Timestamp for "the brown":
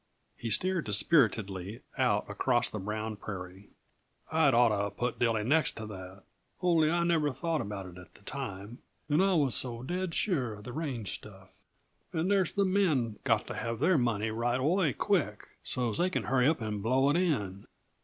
2.71-3.17